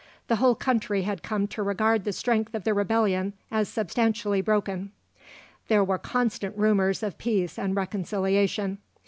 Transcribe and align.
"The 0.29 0.37
whole 0.37 0.55
country 0.55 1.03
had 1.03 1.21
come 1.21 1.45
to 1.49 1.61
regard 1.61 2.05
the 2.05 2.11
strength 2.11 2.55
of 2.55 2.63
the 2.63 2.73
rebellion 2.73 3.33
as 3.51 3.69
substantially 3.69 4.41
broken." 4.41 4.91
There 5.67 5.83
were 5.83 5.99
constant 5.99 6.57
rumours 6.57 7.03
of 7.03 7.19
peace 7.19 7.59
and 7.59 7.75
reconciliation. 7.75 8.79